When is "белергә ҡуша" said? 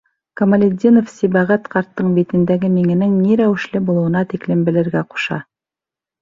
4.71-5.41